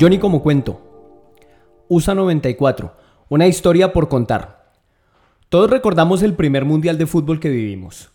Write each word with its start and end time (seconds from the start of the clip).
Johnny 0.00 0.18
como 0.18 0.42
cuento. 0.42 0.80
USA 1.88 2.14
94. 2.14 2.94
Una 3.28 3.46
historia 3.46 3.92
por 3.92 4.08
contar. 4.08 4.72
Todos 5.50 5.68
recordamos 5.68 6.22
el 6.22 6.32
primer 6.32 6.64
mundial 6.64 6.96
de 6.96 7.04
fútbol 7.04 7.38
que 7.38 7.50
vivimos. 7.50 8.10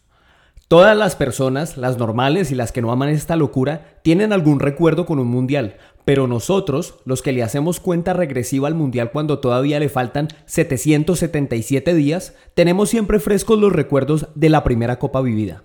Todas 0.67 0.97
las 0.97 1.15
personas, 1.15 1.77
las 1.77 1.99
normales 1.99 2.49
y 2.49 2.55
las 2.55 2.71
que 2.71 2.81
no 2.81 2.91
aman 2.91 3.09
esta 3.09 3.35
locura, 3.35 3.99
tienen 4.01 4.33
algún 4.33 4.59
recuerdo 4.59 5.05
con 5.05 5.19
un 5.19 5.27
mundial, 5.27 5.75
pero 6.05 6.25
nosotros, 6.25 6.95
los 7.05 7.21
que 7.21 7.33
le 7.33 7.43
hacemos 7.43 7.79
cuenta 7.79 8.13
regresiva 8.13 8.67
al 8.67 8.73
mundial 8.73 9.11
cuando 9.11 9.37
todavía 9.37 9.79
le 9.79 9.89
faltan 9.89 10.29
777 10.47 11.93
días, 11.93 12.33
tenemos 12.55 12.89
siempre 12.89 13.19
frescos 13.19 13.59
los 13.59 13.71
recuerdos 13.71 14.29
de 14.33 14.49
la 14.49 14.63
primera 14.63 14.97
copa 14.97 15.21
vivida. 15.21 15.61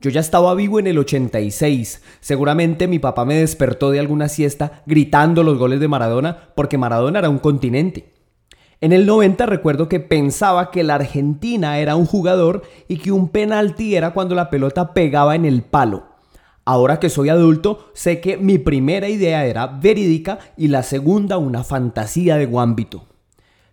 Yo 0.00 0.10
ya 0.10 0.20
estaba 0.20 0.54
vivo 0.54 0.78
en 0.78 0.86
el 0.86 0.98
86. 0.98 2.02
Seguramente 2.20 2.86
mi 2.86 2.98
papá 2.98 3.24
me 3.24 3.34
despertó 3.34 3.90
de 3.90 3.98
alguna 3.98 4.28
siesta 4.28 4.82
gritando 4.86 5.42
los 5.42 5.58
goles 5.58 5.80
de 5.80 5.88
Maradona 5.88 6.50
porque 6.54 6.78
Maradona 6.78 7.18
era 7.18 7.30
un 7.30 7.38
continente. 7.38 8.12
En 8.80 8.92
el 8.92 9.06
90 9.06 9.44
recuerdo 9.46 9.88
que 9.88 9.98
pensaba 9.98 10.70
que 10.70 10.84
la 10.84 10.94
Argentina 10.94 11.78
era 11.80 11.96
un 11.96 12.06
jugador 12.06 12.62
y 12.86 12.98
que 12.98 13.10
un 13.10 13.28
penalti 13.28 13.96
era 13.96 14.12
cuando 14.12 14.36
la 14.36 14.50
pelota 14.50 14.94
pegaba 14.94 15.34
en 15.34 15.44
el 15.44 15.62
palo. 15.62 16.06
Ahora 16.64 17.00
que 17.00 17.08
soy 17.08 17.28
adulto, 17.28 17.90
sé 17.92 18.20
que 18.20 18.36
mi 18.36 18.58
primera 18.58 19.08
idea 19.08 19.46
era 19.46 19.66
verídica 19.66 20.38
y 20.56 20.68
la 20.68 20.84
segunda 20.84 21.38
una 21.38 21.64
fantasía 21.64 22.36
de 22.36 22.46
Guambito. 22.46 23.06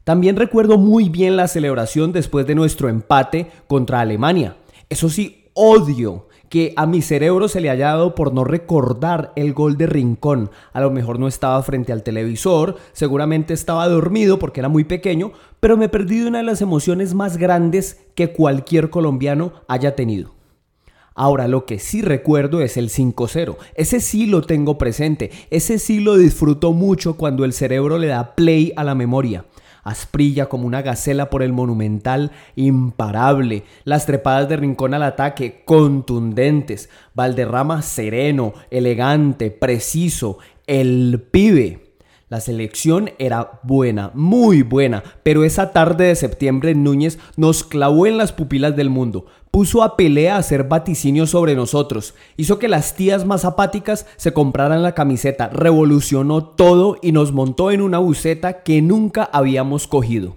También 0.03 0.37
recuerdo 0.37 0.79
muy 0.79 1.09
bien 1.09 1.35
la 1.35 1.47
celebración 1.47 2.11
después 2.11 2.47
de 2.47 2.55
nuestro 2.55 2.89
empate 2.89 3.51
contra 3.67 3.99
Alemania. 3.99 4.55
Eso 4.89 5.09
sí, 5.09 5.44
odio 5.55 6.27
que 6.49 6.73
a 6.75 6.85
mi 6.85 7.01
cerebro 7.01 7.47
se 7.47 7.59
le 7.59 7.71
haya 7.71 7.87
dado 7.87 8.13
por 8.13 8.33
no 8.33 8.43
recordar 8.43 9.33
el 9.35 9.53
gol 9.53 9.77
de 9.77 9.87
Rincón. 9.87 10.51
A 10.73 10.81
lo 10.81 10.91
mejor 10.91 11.17
no 11.17 11.27
estaba 11.27 11.61
frente 11.63 11.91
al 11.91 12.03
televisor, 12.03 12.75
seguramente 12.93 13.53
estaba 13.53 13.87
dormido 13.87 14.37
porque 14.37 14.59
era 14.59 14.69
muy 14.69 14.83
pequeño, 14.83 15.31
pero 15.59 15.77
me 15.77 15.89
perdí 15.89 16.19
de 16.19 16.27
una 16.27 16.37
de 16.39 16.43
las 16.43 16.61
emociones 16.61 17.13
más 17.15 17.37
grandes 17.37 18.05
que 18.13 18.31
cualquier 18.31 18.89
colombiano 18.89 19.53
haya 19.67 19.95
tenido. 19.95 20.35
Ahora, 21.17 21.47
lo 21.47 21.65
que 21.65 21.79
sí 21.79 22.01
recuerdo 22.01 22.61
es 22.61 22.75
el 22.75 22.89
5-0. 22.89 23.55
Ese 23.75 24.01
sí 24.01 24.25
lo 24.25 24.41
tengo 24.41 24.77
presente. 24.77 25.31
Ese 25.49 25.79
sí 25.79 26.01
lo 26.01 26.17
disfruto 26.17 26.73
mucho 26.73 27.15
cuando 27.15 27.45
el 27.45 27.53
cerebro 27.53 27.97
le 27.97 28.07
da 28.07 28.35
play 28.35 28.73
a 28.75 28.83
la 28.83 28.95
memoria. 28.95 29.45
Asprilla 29.85 30.47
como 30.47 30.65
una 30.65 30.81
gacela 30.81 31.29
por 31.29 31.43
el 31.43 31.53
monumental, 31.53 32.31
imparable. 32.55 33.63
Las 33.83 34.05
trepadas 34.05 34.49
de 34.49 34.57
rincón 34.57 34.95
al 34.95 35.03
ataque, 35.03 35.61
contundentes. 35.63 36.89
Valderrama 37.13 37.83
sereno, 37.83 38.53
elegante, 38.71 39.51
preciso. 39.51 40.39
El 40.65 41.23
pibe. 41.31 41.85
La 42.27 42.41
selección 42.41 43.11
era 43.19 43.59
buena, 43.61 44.09
muy 44.15 44.63
buena, 44.63 45.03
pero 45.21 45.43
esa 45.43 45.71
tarde 45.71 46.05
de 46.07 46.15
septiembre 46.15 46.73
Núñez 46.73 47.19
nos 47.37 47.63
clavó 47.63 48.07
en 48.07 48.17
las 48.17 48.33
pupilas 48.33 48.75
del 48.75 48.89
mundo, 48.89 49.27
puso 49.55 49.83
a 49.83 49.95
pelea 49.95 50.35
a 50.35 50.39
hacer 50.39 50.65
vaticinios 50.65 51.29
sobre 51.29 51.55
nosotros, 51.55 52.13
hizo 52.35 52.59
que 52.59 52.67
las 52.67 52.93
tías 52.93 53.23
más 53.23 53.45
apáticas 53.45 54.05
se 54.17 54.33
compraran 54.33 54.83
la 54.83 54.93
camiseta, 54.93 55.47
revolucionó 55.47 56.43
todo 56.43 56.97
y 57.01 57.13
nos 57.13 57.31
montó 57.31 57.71
en 57.71 57.81
una 57.81 57.99
buceta 57.99 58.63
que 58.63 58.81
nunca 58.81 59.23
habíamos 59.23 59.87
cogido. 59.87 60.35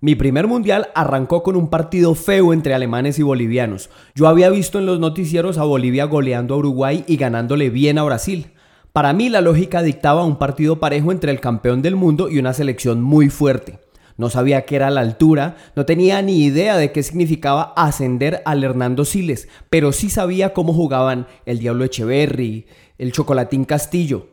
Mi 0.00 0.16
primer 0.16 0.48
mundial 0.48 0.88
arrancó 0.96 1.44
con 1.44 1.54
un 1.54 1.70
partido 1.70 2.16
feo 2.16 2.52
entre 2.52 2.74
alemanes 2.74 3.16
y 3.20 3.22
bolivianos. 3.22 3.90
Yo 4.16 4.26
había 4.26 4.50
visto 4.50 4.80
en 4.80 4.86
los 4.86 4.98
noticieros 4.98 5.56
a 5.56 5.62
Bolivia 5.62 6.06
goleando 6.06 6.54
a 6.54 6.58
Uruguay 6.58 7.04
y 7.06 7.18
ganándole 7.18 7.70
bien 7.70 7.96
a 7.96 8.02
Brasil. 8.02 8.50
Para 8.92 9.12
mí 9.12 9.28
la 9.28 9.40
lógica 9.40 9.82
dictaba 9.82 10.24
un 10.24 10.34
partido 10.34 10.80
parejo 10.80 11.12
entre 11.12 11.30
el 11.30 11.38
campeón 11.38 11.80
del 11.80 11.94
mundo 11.94 12.28
y 12.28 12.40
una 12.40 12.54
selección 12.54 13.02
muy 13.02 13.30
fuerte. 13.30 13.78
No 14.22 14.30
sabía 14.30 14.64
qué 14.66 14.76
era 14.76 14.88
la 14.90 15.00
altura, 15.00 15.56
no 15.74 15.84
tenía 15.84 16.22
ni 16.22 16.44
idea 16.44 16.76
de 16.76 16.92
qué 16.92 17.02
significaba 17.02 17.72
ascender 17.74 18.40
al 18.44 18.62
Hernando 18.62 19.04
Siles, 19.04 19.48
pero 19.68 19.90
sí 19.90 20.10
sabía 20.10 20.52
cómo 20.52 20.72
jugaban 20.72 21.26
el 21.44 21.58
Diablo 21.58 21.82
Echeverry, 21.82 22.66
el 22.98 23.10
Chocolatín 23.10 23.64
Castillo. 23.64 24.28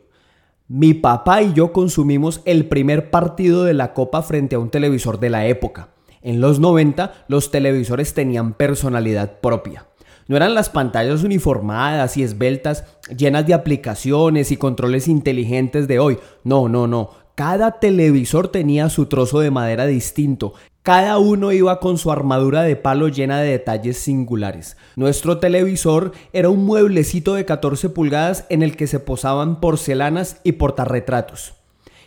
Mi 0.68 0.94
papá 0.94 1.42
y 1.42 1.54
yo 1.54 1.72
consumimos 1.72 2.40
el 2.44 2.66
primer 2.66 3.10
partido 3.10 3.64
de 3.64 3.74
la 3.74 3.92
Copa 3.92 4.22
frente 4.22 4.54
a 4.54 4.60
un 4.60 4.70
televisor 4.70 5.18
de 5.18 5.30
la 5.30 5.46
época. 5.46 5.88
En 6.22 6.40
los 6.40 6.60
90 6.60 7.24
los 7.26 7.50
televisores 7.50 8.14
tenían 8.14 8.52
personalidad 8.52 9.40
propia. 9.40 9.88
No 10.28 10.36
eran 10.36 10.54
las 10.54 10.70
pantallas 10.70 11.24
uniformadas 11.24 12.16
y 12.16 12.22
esbeltas, 12.22 12.84
llenas 13.16 13.44
de 13.48 13.54
aplicaciones 13.54 14.52
y 14.52 14.56
controles 14.56 15.08
inteligentes 15.08 15.88
de 15.88 15.98
hoy. 15.98 16.18
No, 16.44 16.68
no, 16.68 16.86
no. 16.86 17.10
Cada 17.40 17.78
televisor 17.80 18.48
tenía 18.48 18.90
su 18.90 19.06
trozo 19.06 19.40
de 19.40 19.50
madera 19.50 19.86
distinto. 19.86 20.52
Cada 20.82 21.16
uno 21.16 21.52
iba 21.52 21.80
con 21.80 21.96
su 21.96 22.12
armadura 22.12 22.60
de 22.60 22.76
palo 22.76 23.08
llena 23.08 23.40
de 23.40 23.52
detalles 23.52 23.96
singulares. 23.96 24.76
Nuestro 24.94 25.38
televisor 25.38 26.12
era 26.34 26.50
un 26.50 26.66
mueblecito 26.66 27.32
de 27.32 27.46
14 27.46 27.88
pulgadas 27.88 28.44
en 28.50 28.62
el 28.62 28.76
que 28.76 28.86
se 28.86 29.00
posaban 29.00 29.58
porcelanas 29.58 30.42
y 30.44 30.52
portarretratos. 30.52 31.54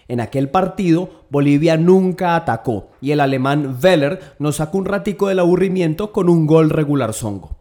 En 0.08 0.20
aquel 0.20 0.50
partido, 0.50 1.10
Bolivia 1.32 1.78
nunca 1.78 2.36
atacó 2.36 2.92
y 3.02 3.10
el 3.10 3.20
alemán 3.20 3.80
Weller 3.84 4.20
nos 4.38 4.58
sacó 4.58 4.78
un 4.78 4.86
ratico 4.86 5.30
del 5.30 5.40
aburrimiento 5.40 6.12
con 6.12 6.30
un 6.30 6.46
gol 6.46 6.70
regular 6.70 7.12
zongo. 7.12 7.58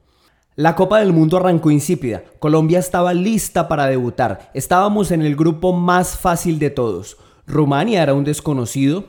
La 0.56 0.74
Copa 0.74 0.98
del 0.98 1.14
Mundo 1.14 1.38
arrancó 1.38 1.70
insípida. 1.70 2.22
Colombia 2.38 2.78
estaba 2.78 3.14
lista 3.14 3.66
para 3.66 3.86
debutar. 3.86 4.50
Estábamos 4.52 5.10
en 5.10 5.22
el 5.22 5.36
grupo 5.36 5.72
más 5.72 6.18
fácil 6.18 6.58
de 6.58 6.68
todos. 6.68 7.16
Rumania 7.46 8.02
era 8.02 8.14
un 8.14 8.24
desconocido. 8.24 9.04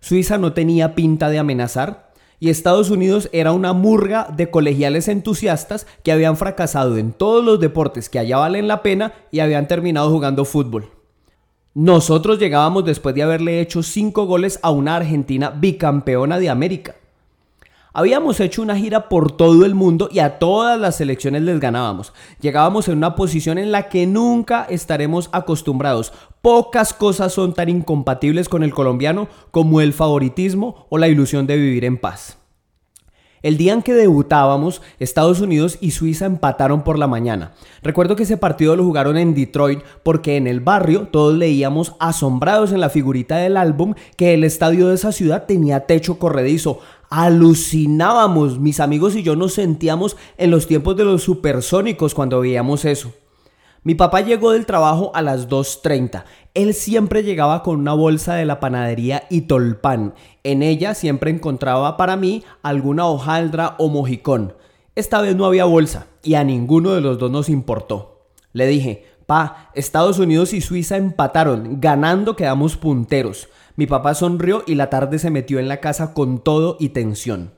Suiza 0.00 0.38
no 0.38 0.52
tenía 0.52 0.94
pinta 0.94 1.30
de 1.30 1.38
amenazar. 1.38 2.12
Y 2.40 2.50
Estados 2.50 2.90
Unidos 2.90 3.28
era 3.32 3.52
una 3.52 3.72
murga 3.72 4.28
de 4.36 4.50
colegiales 4.50 5.08
entusiastas 5.08 5.86
que 6.04 6.12
habían 6.12 6.36
fracasado 6.36 6.96
en 6.96 7.12
todos 7.12 7.44
los 7.44 7.58
deportes 7.58 8.08
que 8.08 8.20
allá 8.20 8.38
valen 8.38 8.68
la 8.68 8.82
pena 8.82 9.12
y 9.32 9.40
habían 9.40 9.66
terminado 9.66 10.10
jugando 10.10 10.44
fútbol. 10.44 10.90
Nosotros 11.74 12.38
llegábamos 12.38 12.84
después 12.84 13.14
de 13.14 13.24
haberle 13.24 13.60
hecho 13.60 13.82
cinco 13.82 14.26
goles 14.26 14.60
a 14.62 14.70
una 14.70 14.96
Argentina 14.96 15.50
bicampeona 15.50 16.38
de 16.38 16.48
América. 16.48 16.94
Habíamos 17.98 18.38
hecho 18.38 18.62
una 18.62 18.76
gira 18.76 19.08
por 19.08 19.32
todo 19.32 19.64
el 19.64 19.74
mundo 19.74 20.08
y 20.12 20.20
a 20.20 20.38
todas 20.38 20.78
las 20.78 20.98
selecciones 20.98 21.42
les 21.42 21.58
ganábamos. 21.58 22.12
Llegábamos 22.40 22.86
en 22.86 22.96
una 22.96 23.16
posición 23.16 23.58
en 23.58 23.72
la 23.72 23.88
que 23.88 24.06
nunca 24.06 24.68
estaremos 24.70 25.28
acostumbrados. 25.32 26.12
Pocas 26.40 26.94
cosas 26.94 27.32
son 27.32 27.54
tan 27.54 27.68
incompatibles 27.68 28.48
con 28.48 28.62
el 28.62 28.72
colombiano 28.72 29.26
como 29.50 29.80
el 29.80 29.92
favoritismo 29.92 30.86
o 30.90 30.98
la 30.98 31.08
ilusión 31.08 31.48
de 31.48 31.56
vivir 31.56 31.84
en 31.84 31.98
paz. 31.98 32.38
El 33.40 33.56
día 33.56 33.72
en 33.72 33.82
que 33.82 33.94
debutábamos, 33.94 34.82
Estados 34.98 35.40
Unidos 35.40 35.78
y 35.80 35.92
Suiza 35.92 36.26
empataron 36.26 36.82
por 36.82 36.98
la 36.98 37.06
mañana. 37.06 37.52
Recuerdo 37.82 38.16
que 38.16 38.24
ese 38.24 38.36
partido 38.36 38.74
lo 38.74 38.82
jugaron 38.82 39.16
en 39.16 39.34
Detroit 39.34 39.80
porque 40.02 40.36
en 40.36 40.48
el 40.48 40.58
barrio 40.60 41.08
todos 41.12 41.36
leíamos 41.36 41.94
asombrados 42.00 42.72
en 42.72 42.80
la 42.80 42.90
figurita 42.90 43.36
del 43.36 43.56
álbum 43.56 43.94
que 44.16 44.34
el 44.34 44.42
estadio 44.42 44.88
de 44.88 44.96
esa 44.96 45.12
ciudad 45.12 45.46
tenía 45.46 45.86
techo 45.86 46.18
corredizo 46.18 46.80
alucinábamos, 47.10 48.58
mis 48.58 48.80
amigos 48.80 49.16
y 49.16 49.22
yo 49.22 49.36
nos 49.36 49.54
sentíamos 49.54 50.16
en 50.36 50.50
los 50.50 50.66
tiempos 50.66 50.96
de 50.96 51.04
los 51.04 51.22
supersónicos 51.22 52.14
cuando 52.14 52.40
veíamos 52.40 52.84
eso. 52.84 53.12
Mi 53.84 53.94
papá 53.94 54.20
llegó 54.20 54.50
del 54.50 54.66
trabajo 54.66 55.12
a 55.14 55.22
las 55.22 55.48
2.30. 55.48 56.24
Él 56.54 56.74
siempre 56.74 57.22
llegaba 57.22 57.62
con 57.62 57.78
una 57.78 57.94
bolsa 57.94 58.34
de 58.34 58.44
la 58.44 58.60
panadería 58.60 59.24
y 59.30 59.42
tolpan. 59.42 60.14
En 60.42 60.62
ella 60.62 60.94
siempre 60.94 61.30
encontraba 61.30 61.96
para 61.96 62.16
mí 62.16 62.42
alguna 62.62 63.06
hojaldra 63.06 63.76
o 63.78 63.88
mojicón. 63.88 64.54
Esta 64.94 65.20
vez 65.20 65.36
no 65.36 65.46
había 65.46 65.64
bolsa 65.64 66.08
y 66.22 66.34
a 66.34 66.44
ninguno 66.44 66.90
de 66.90 67.00
los 67.00 67.18
dos 67.18 67.30
nos 67.30 67.48
importó. 67.48 68.26
Le 68.52 68.66
dije, 68.66 69.06
pa, 69.26 69.70
Estados 69.74 70.18
Unidos 70.18 70.52
y 70.52 70.60
Suiza 70.60 70.96
empataron, 70.96 71.80
ganando 71.80 72.34
quedamos 72.34 72.76
punteros. 72.76 73.48
Mi 73.78 73.86
papá 73.86 74.14
sonrió 74.14 74.64
y 74.66 74.74
la 74.74 74.90
tarde 74.90 75.20
se 75.20 75.30
metió 75.30 75.60
en 75.60 75.68
la 75.68 75.76
casa 75.76 76.12
con 76.12 76.40
todo 76.40 76.76
y 76.80 76.88
tensión. 76.88 77.52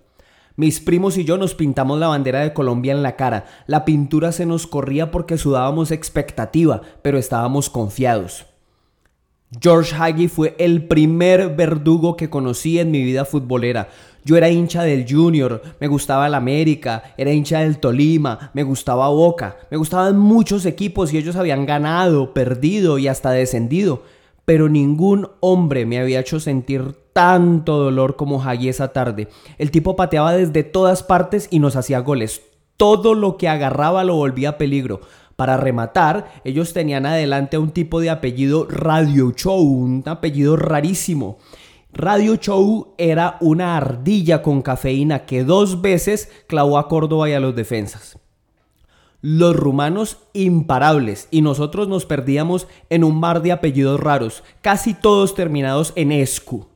Mis 0.55 0.79
primos 0.79 1.17
y 1.17 1.25
yo 1.25 1.39
nos 1.39 1.55
pintamos 1.55 1.99
la 1.99 2.09
bandera 2.09 2.41
de 2.41 2.53
Colombia 2.53 2.93
en 2.93 3.03
la 3.03 3.17
cara. 3.17 3.47
La 3.67 3.87
pintura 3.87 4.31
se 4.31 4.45
nos 4.45 4.67
corría 4.67 5.11
porque 5.11 5.39
sudábamos 5.39 5.91
expectativa, 5.91 6.83
pero 7.01 7.17
estábamos 7.17 7.71
confiados. 7.71 8.45
George 9.63 9.97
Hagi 9.99 10.29
fue 10.29 10.55
el 10.59 10.89
primer 10.89 11.57
verdugo 11.57 12.19
que 12.19 12.29
conocí 12.29 12.79
en 12.79 12.91
mi 12.91 13.03
vida 13.03 13.25
futbolera. 13.25 13.89
Yo 14.23 14.37
era 14.37 14.51
hincha 14.51 14.83
del 14.83 15.07
Junior, 15.11 15.63
me 15.81 15.89
gustaba 15.89 16.27
el 16.27 16.35
América, 16.35 17.15
era 17.17 17.33
hincha 17.33 17.61
del 17.61 17.79
Tolima, 17.79 18.51
me 18.53 18.63
gustaba 18.63 19.09
Boca, 19.09 19.57
me 19.71 19.79
gustaban 19.79 20.19
muchos 20.19 20.67
equipos 20.67 21.15
y 21.15 21.17
ellos 21.17 21.37
habían 21.37 21.65
ganado, 21.65 22.35
perdido 22.35 22.99
y 22.99 23.09
hasta 23.09 23.31
descendido 23.31 24.03
pero 24.51 24.69
ningún 24.69 25.29
hombre 25.39 25.87
me 25.87 26.01
había 26.01 26.19
hecho 26.19 26.41
sentir 26.41 26.97
tanto 27.13 27.79
dolor 27.79 28.17
como 28.17 28.43
Hagi 28.43 28.69
esa 28.69 28.93
tarde. 28.93 29.29
El 29.59 29.71
tipo 29.71 29.95
pateaba 29.95 30.33
desde 30.33 30.65
todas 30.65 31.05
partes 31.05 31.47
y 31.53 31.61
nos 31.61 31.77
hacía 31.77 32.01
goles. 32.01 32.43
Todo 32.77 33.15
lo 33.15 33.37
que 33.37 33.49
agarraba 33.49 34.03
lo 34.03 34.17
volvía 34.17 34.59
peligro. 34.59 35.03
Para 35.37 35.57
rematar, 35.57 36.33
ellos 36.43 36.73
tenían 36.73 37.07
adelante 37.07 37.59
a 37.59 37.61
un 37.61 37.71
tipo 37.71 38.01
de 38.01 38.11
apellido 38.11 38.67
Radio 38.69 39.31
Show, 39.31 39.63
un 39.63 40.03
apellido 40.07 40.57
rarísimo. 40.57 41.39
Radio 41.93 42.35
Show 42.35 42.97
era 42.99 43.37
una 43.41 43.77
ardilla 43.77 44.43
con 44.43 44.63
cafeína 44.63 45.27
que 45.27 45.45
dos 45.45 45.81
veces 45.81 46.29
clavó 46.49 46.77
a 46.77 46.89
Córdoba 46.89 47.31
y 47.31 47.35
a 47.35 47.41
los 47.41 47.55
defensas. 47.55 48.19
Los 49.23 49.55
rumanos 49.55 50.17
imparables 50.33 51.29
y 51.31 51.43
nosotros 51.43 51.89
nos 51.89 52.07
perdíamos 52.07 52.67
en 52.89 53.05
un 53.05 53.21
mar 53.21 53.43
de 53.43 53.53
apellidos 53.53 54.01
raros, 54.01 54.43
casi 54.63 54.95
todos 54.95 55.35
terminados 55.35 55.93
en 55.97 56.11
escu. 56.11 56.69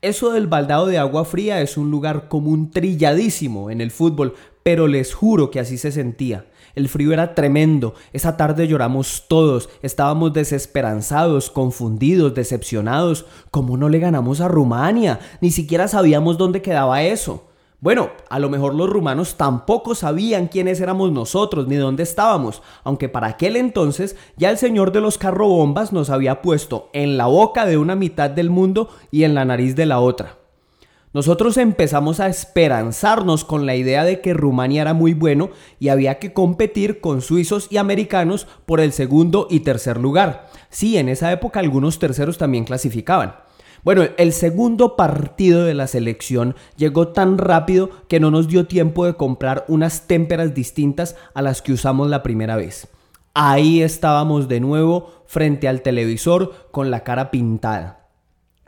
Eso 0.00 0.30
del 0.30 0.46
baldado 0.46 0.86
de 0.86 0.96
agua 0.96 1.24
fría 1.24 1.60
es 1.60 1.76
un 1.76 1.90
lugar 1.90 2.28
común 2.28 2.70
trilladísimo 2.70 3.70
en 3.70 3.80
el 3.80 3.90
fútbol, 3.90 4.34
pero 4.62 4.86
les 4.88 5.12
juro 5.12 5.50
que 5.50 5.60
así 5.60 5.76
se 5.76 5.92
sentía. 5.92 6.46
El 6.74 6.88
frío 6.88 7.12
era 7.12 7.34
tremendo, 7.34 7.94
esa 8.12 8.36
tarde 8.36 8.68
lloramos 8.68 9.24
todos, 9.28 9.68
estábamos 9.82 10.32
desesperanzados, 10.32 11.50
confundidos, 11.50 12.34
decepcionados. 12.34 13.26
¿Cómo 13.50 13.76
no 13.76 13.88
le 13.88 13.98
ganamos 13.98 14.40
a 14.40 14.48
Rumania? 14.48 15.18
Ni 15.40 15.50
siquiera 15.50 15.88
sabíamos 15.88 16.38
dónde 16.38 16.62
quedaba 16.62 17.02
eso. 17.02 17.44
Bueno, 17.78 18.08
a 18.30 18.38
lo 18.38 18.48
mejor 18.48 18.74
los 18.74 18.88
rumanos 18.88 19.36
tampoco 19.36 19.94
sabían 19.94 20.48
quiénes 20.48 20.80
éramos 20.80 21.12
nosotros 21.12 21.68
ni 21.68 21.76
dónde 21.76 22.04
estábamos, 22.04 22.62
aunque 22.84 23.10
para 23.10 23.26
aquel 23.26 23.54
entonces 23.54 24.16
ya 24.38 24.48
el 24.48 24.56
señor 24.56 24.92
de 24.92 25.02
los 25.02 25.18
carrobombas 25.18 25.92
nos 25.92 26.08
había 26.08 26.40
puesto 26.40 26.88
en 26.94 27.18
la 27.18 27.26
boca 27.26 27.66
de 27.66 27.76
una 27.76 27.94
mitad 27.94 28.30
del 28.30 28.48
mundo 28.48 28.88
y 29.10 29.24
en 29.24 29.34
la 29.34 29.44
nariz 29.44 29.76
de 29.76 29.84
la 29.84 30.00
otra. 30.00 30.38
Nosotros 31.12 31.58
empezamos 31.58 32.18
a 32.20 32.28
esperanzarnos 32.28 33.44
con 33.44 33.66
la 33.66 33.74
idea 33.74 34.04
de 34.04 34.20
que 34.20 34.34
Rumania 34.34 34.82
era 34.82 34.94
muy 34.94 35.14
bueno 35.14 35.50
y 35.78 35.88
había 35.88 36.18
que 36.18 36.32
competir 36.32 37.00
con 37.00 37.20
suizos 37.22 37.68
y 37.70 37.76
americanos 37.76 38.46
por 38.64 38.80
el 38.80 38.92
segundo 38.92 39.48
y 39.50 39.60
tercer 39.60 39.98
lugar. 39.98 40.50
Sí, 40.70 40.96
en 40.96 41.08
esa 41.08 41.30
época 41.30 41.60
algunos 41.60 41.98
terceros 41.98 42.36
también 42.36 42.64
clasificaban. 42.64 43.45
Bueno, 43.86 44.02
el 44.16 44.32
segundo 44.32 44.96
partido 44.96 45.64
de 45.64 45.72
la 45.72 45.86
selección 45.86 46.56
llegó 46.76 47.06
tan 47.06 47.38
rápido 47.38 47.88
que 48.08 48.18
no 48.18 48.32
nos 48.32 48.48
dio 48.48 48.66
tiempo 48.66 49.06
de 49.06 49.14
comprar 49.14 49.64
unas 49.68 50.08
témperas 50.08 50.54
distintas 50.54 51.14
a 51.34 51.40
las 51.40 51.62
que 51.62 51.72
usamos 51.72 52.10
la 52.10 52.24
primera 52.24 52.56
vez. 52.56 52.88
Ahí 53.32 53.82
estábamos 53.82 54.48
de 54.48 54.58
nuevo 54.58 55.12
frente 55.26 55.68
al 55.68 55.82
televisor 55.82 56.66
con 56.72 56.90
la 56.90 57.04
cara 57.04 57.30
pintada. 57.30 58.08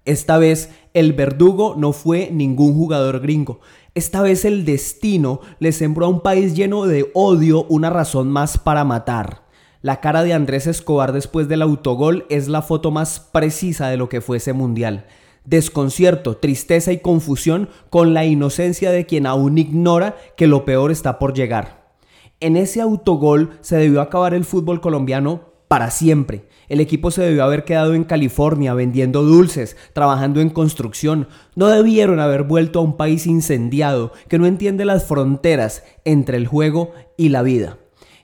Esta 0.04 0.38
vez 0.38 0.70
el 0.94 1.14
verdugo 1.14 1.74
no 1.76 1.92
fue 1.92 2.30
ningún 2.30 2.74
jugador 2.74 3.18
gringo. 3.18 3.58
Esta 3.96 4.22
vez 4.22 4.44
el 4.44 4.64
destino 4.64 5.40
le 5.58 5.72
sembró 5.72 6.06
a 6.06 6.10
un 6.10 6.20
país 6.20 6.54
lleno 6.54 6.86
de 6.86 7.10
odio 7.12 7.64
una 7.64 7.90
razón 7.90 8.30
más 8.30 8.56
para 8.56 8.84
matar. 8.84 9.47
La 9.80 10.00
cara 10.00 10.24
de 10.24 10.32
Andrés 10.32 10.66
Escobar 10.66 11.12
después 11.12 11.46
del 11.46 11.62
autogol 11.62 12.26
es 12.30 12.48
la 12.48 12.62
foto 12.62 12.90
más 12.90 13.20
precisa 13.20 13.88
de 13.88 13.96
lo 13.96 14.08
que 14.08 14.20
fue 14.20 14.38
ese 14.38 14.52
mundial. 14.52 15.06
Desconcierto, 15.44 16.36
tristeza 16.36 16.90
y 16.90 16.98
confusión 16.98 17.68
con 17.88 18.12
la 18.12 18.24
inocencia 18.24 18.90
de 18.90 19.06
quien 19.06 19.24
aún 19.24 19.56
ignora 19.56 20.16
que 20.36 20.48
lo 20.48 20.64
peor 20.64 20.90
está 20.90 21.20
por 21.20 21.32
llegar. 21.32 21.92
En 22.40 22.56
ese 22.56 22.80
autogol 22.80 23.50
se 23.60 23.76
debió 23.76 24.00
acabar 24.00 24.34
el 24.34 24.44
fútbol 24.44 24.80
colombiano 24.80 25.42
para 25.68 25.92
siempre. 25.92 26.48
El 26.68 26.80
equipo 26.80 27.12
se 27.12 27.22
debió 27.22 27.44
haber 27.44 27.64
quedado 27.64 27.94
en 27.94 28.02
California 28.02 28.74
vendiendo 28.74 29.22
dulces, 29.22 29.76
trabajando 29.92 30.40
en 30.40 30.50
construcción. 30.50 31.28
No 31.54 31.68
debieron 31.68 32.18
haber 32.18 32.42
vuelto 32.42 32.80
a 32.80 32.82
un 32.82 32.96
país 32.96 33.28
incendiado 33.28 34.10
que 34.26 34.40
no 34.40 34.46
entiende 34.46 34.84
las 34.84 35.04
fronteras 35.04 35.84
entre 36.04 36.36
el 36.36 36.48
juego 36.48 36.94
y 37.16 37.28
la 37.28 37.42
vida. 37.42 37.78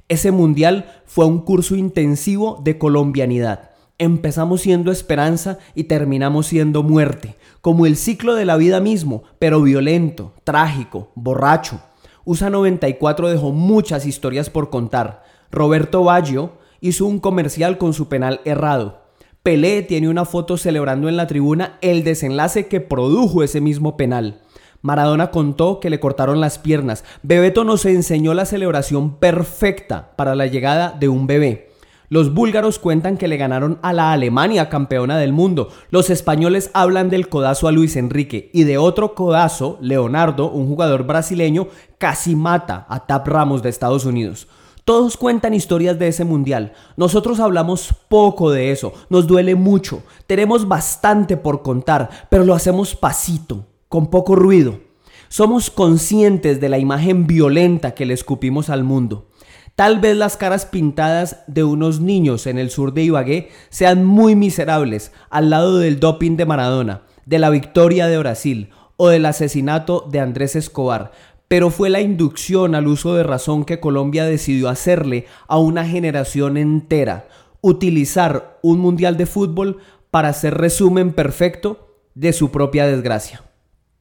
Ese 0.08 0.30
mundial 0.32 0.92
fue 1.06 1.24
un 1.24 1.40
curso 1.40 1.76
intensivo 1.76 2.60
de 2.62 2.76
colombianidad. 2.76 3.70
Empezamos 3.96 4.60
siendo 4.60 4.92
esperanza 4.92 5.58
y 5.74 5.84
terminamos 5.84 6.46
siendo 6.46 6.82
muerte, 6.82 7.36
como 7.62 7.86
el 7.86 7.96
ciclo 7.96 8.34
de 8.34 8.44
la 8.44 8.56
vida 8.56 8.80
mismo, 8.80 9.22
pero 9.38 9.62
violento, 9.62 10.34
trágico, 10.44 11.10
borracho. 11.14 11.80
USA 12.26 12.50
94 12.50 13.28
dejó 13.28 13.52
muchas 13.52 14.04
historias 14.04 14.50
por 14.50 14.68
contar. 14.68 15.24
Roberto 15.50 16.04
Baggio, 16.04 16.52
hizo 16.80 17.06
un 17.06 17.18
comercial 17.18 17.78
con 17.78 17.94
su 17.94 18.08
penal 18.08 18.42
errado. 18.44 19.04
Pelé 19.42 19.82
tiene 19.82 20.10
una 20.10 20.26
foto 20.26 20.58
celebrando 20.58 21.08
en 21.08 21.16
la 21.16 21.26
tribuna 21.26 21.78
el 21.80 22.04
desenlace 22.04 22.66
que 22.66 22.80
produjo 22.80 23.42
ese 23.42 23.62
mismo 23.62 23.96
penal. 23.96 24.42
Maradona 24.84 25.30
contó 25.30 25.80
que 25.80 25.88
le 25.88 25.98
cortaron 25.98 26.42
las 26.42 26.58
piernas. 26.58 27.04
Bebeto 27.22 27.64
nos 27.64 27.86
enseñó 27.86 28.34
la 28.34 28.44
celebración 28.44 29.16
perfecta 29.16 30.10
para 30.14 30.34
la 30.34 30.44
llegada 30.44 30.90
de 30.90 31.08
un 31.08 31.26
bebé. 31.26 31.70
Los 32.10 32.34
búlgaros 32.34 32.78
cuentan 32.78 33.16
que 33.16 33.26
le 33.26 33.38
ganaron 33.38 33.78
a 33.80 33.94
la 33.94 34.12
Alemania 34.12 34.68
campeona 34.68 35.16
del 35.16 35.32
mundo. 35.32 35.70
Los 35.88 36.10
españoles 36.10 36.70
hablan 36.74 37.08
del 37.08 37.30
codazo 37.30 37.66
a 37.66 37.72
Luis 37.72 37.96
Enrique 37.96 38.50
y 38.52 38.64
de 38.64 38.76
otro 38.76 39.14
codazo, 39.14 39.78
Leonardo, 39.80 40.50
un 40.50 40.68
jugador 40.68 41.04
brasileño, 41.04 41.68
casi 41.96 42.36
mata 42.36 42.84
a 42.90 43.06
Tap 43.06 43.26
Ramos 43.26 43.62
de 43.62 43.70
Estados 43.70 44.04
Unidos. 44.04 44.48
Todos 44.84 45.16
cuentan 45.16 45.54
historias 45.54 45.98
de 45.98 46.08
ese 46.08 46.26
mundial. 46.26 46.74
Nosotros 46.98 47.40
hablamos 47.40 47.94
poco 48.10 48.50
de 48.50 48.70
eso. 48.70 48.92
Nos 49.08 49.26
duele 49.26 49.54
mucho. 49.54 50.02
Tenemos 50.26 50.68
bastante 50.68 51.38
por 51.38 51.62
contar, 51.62 52.10
pero 52.28 52.44
lo 52.44 52.52
hacemos 52.52 52.94
pasito, 52.94 53.64
con 53.94 54.08
poco 54.08 54.34
ruido. 54.34 54.80
Somos 55.28 55.70
conscientes 55.70 56.60
de 56.60 56.68
la 56.68 56.78
imagen 56.78 57.28
violenta 57.28 57.94
que 57.94 58.06
le 58.06 58.14
escupimos 58.14 58.68
al 58.68 58.82
mundo. 58.82 59.28
Tal 59.76 60.00
vez 60.00 60.16
las 60.16 60.36
caras 60.36 60.66
pintadas 60.66 61.44
de 61.46 61.62
unos 61.62 62.00
niños 62.00 62.48
en 62.48 62.58
el 62.58 62.70
sur 62.70 62.92
de 62.92 63.04
Ibagué 63.04 63.50
sean 63.68 64.04
muy 64.04 64.34
miserables 64.34 65.12
al 65.30 65.48
lado 65.48 65.78
del 65.78 66.00
doping 66.00 66.36
de 66.36 66.44
Maradona, 66.44 67.02
de 67.24 67.38
la 67.38 67.50
victoria 67.50 68.08
de 68.08 68.18
Brasil 68.18 68.70
o 68.96 69.10
del 69.10 69.26
asesinato 69.26 70.08
de 70.10 70.18
Andrés 70.18 70.56
Escobar, 70.56 71.12
pero 71.46 71.70
fue 71.70 71.88
la 71.88 72.00
inducción 72.00 72.74
al 72.74 72.88
uso 72.88 73.14
de 73.14 73.22
razón 73.22 73.64
que 73.64 73.78
Colombia 73.78 74.24
decidió 74.24 74.70
hacerle 74.70 75.26
a 75.46 75.58
una 75.58 75.86
generación 75.86 76.56
entera, 76.56 77.28
utilizar 77.60 78.58
un 78.60 78.80
mundial 78.80 79.16
de 79.16 79.26
fútbol 79.26 79.78
para 80.10 80.30
hacer 80.30 80.54
resumen 80.54 81.12
perfecto 81.12 81.94
de 82.16 82.32
su 82.32 82.50
propia 82.50 82.88
desgracia. 82.88 83.44